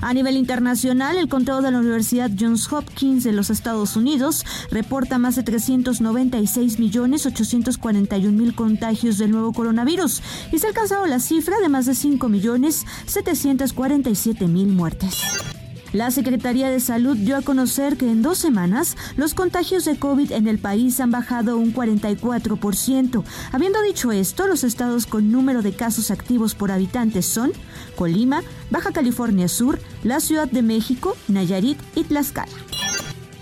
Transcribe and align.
A 0.00 0.14
nivel 0.14 0.36
internacional, 0.36 1.16
el 1.16 1.28
conteo 1.28 1.60
de 1.60 1.70
la 1.70 1.78
Universidad 1.78 2.30
Johns 2.38 2.72
Hopkins 2.72 3.24
de 3.24 3.32
los 3.32 3.50
Estados 3.50 3.96
Unidos 3.96 4.44
reporta 4.70 5.18
más 5.18 5.36
de 5.36 5.42
396 5.42 6.78
millones 6.78 7.26
841 7.26 8.32
mil 8.32 8.54
contagios 8.54 9.18
del 9.18 9.32
nuevo 9.32 9.52
coronavirus 9.52 10.22
y 10.52 10.58
se 10.58 10.66
ha 10.66 10.70
alcanzado 10.70 11.06
la 11.06 11.20
cifra 11.20 11.58
de 11.60 11.68
más 11.68 11.86
de 11.86 11.94
5 11.94 12.28
millones 12.28 12.86
747 13.06 14.46
mil 14.46 14.68
muertes. 14.68 15.57
La 15.92 16.10
Secretaría 16.10 16.68
de 16.68 16.80
Salud 16.80 17.16
dio 17.16 17.36
a 17.36 17.42
conocer 17.42 17.96
que 17.96 18.10
en 18.10 18.20
dos 18.20 18.36
semanas 18.36 18.96
los 19.16 19.32
contagios 19.32 19.86
de 19.86 19.98
COVID 19.98 20.32
en 20.32 20.46
el 20.46 20.58
país 20.58 21.00
han 21.00 21.10
bajado 21.10 21.56
un 21.56 21.72
44%. 21.72 23.24
Habiendo 23.52 23.80
dicho 23.82 24.12
esto, 24.12 24.46
los 24.46 24.64
estados 24.64 25.06
con 25.06 25.32
número 25.32 25.62
de 25.62 25.72
casos 25.72 26.10
activos 26.10 26.54
por 26.54 26.70
habitantes 26.70 27.24
son 27.24 27.52
Colima, 27.96 28.42
Baja 28.70 28.92
California 28.92 29.48
Sur, 29.48 29.80
la 30.04 30.20
Ciudad 30.20 30.48
de 30.48 30.62
México, 30.62 31.16
Nayarit 31.26 31.78
y 31.94 32.04
Tlaxcala. 32.04 32.67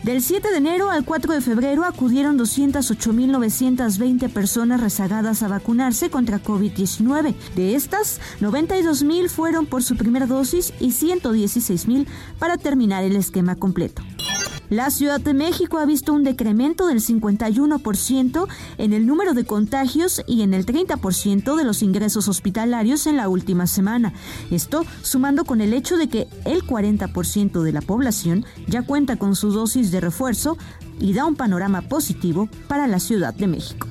Del 0.07 0.23
7 0.23 0.53
de 0.53 0.59
enero 0.59 0.89
al 0.89 1.05
4 1.05 1.33
de 1.33 1.41
febrero 1.41 1.83
acudieron 1.83 2.39
208.920 2.39 4.33
personas 4.33 4.81
rezagadas 4.81 5.43
a 5.43 5.49
vacunarse 5.49 6.11
contra 6.11 6.41
COVID-19. 6.41 7.35
De 7.57 7.75
estas, 7.75 8.21
92.000 8.41 9.29
fueron 9.29 9.67
por 9.67 9.83
su 9.83 9.97
primera 9.97 10.27
dosis 10.27 10.73
y 10.79 10.91
116.000 10.91 12.07
para 12.39 12.57
terminar 12.57 13.03
el 13.03 13.17
esquema 13.17 13.57
completo. 13.57 14.03
La 14.69 14.91
Ciudad 14.91 15.21
de 15.21 15.33
México 15.33 15.79
ha 15.79 15.87
visto 15.87 16.13
un 16.13 16.25
decremento 16.25 16.89
del 16.89 17.01
51% 17.01 18.49
en 18.79 18.93
el 18.93 19.07
número 19.07 19.33
de 19.33 19.45
contagios 19.45 20.23
y 20.27 20.43
en 20.43 20.55
el 20.55 20.67
30% 20.67 21.57
de 21.57 21.65
los 21.65 21.83
ingresos 21.83 22.27
hospitalarios 22.27 23.07
en 23.07 23.17
la 23.17 23.29
última 23.29 23.69
semana. 23.69 24.13
Esto 24.51 24.85
sumando 25.03 25.45
con 25.45 25.61
el 25.61 25.73
hecho 25.73 25.97
de 25.97 26.09
que 26.09 26.27
el 26.45 26.65
40% 26.65 27.63
de 27.63 27.73
la 27.73 27.81
población 27.81 28.45
ya 28.67 28.83
cuenta 28.83 29.17
con 29.17 29.37
su 29.37 29.53
dosis 29.53 29.93
de 29.93 30.01
refuerzo 30.01 30.59
y 30.99 31.13
da 31.13 31.27
un 31.27 31.37
panorama 31.37 31.83
positivo 31.83 32.49
para 32.67 32.89
la 32.89 32.99
Ciudad 32.99 33.35
de 33.35 33.47
México. 33.47 33.87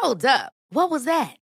Hold 0.00 0.24
up. 0.24 0.52
What 0.72 0.90
was 0.90 1.06
that? 1.06 1.39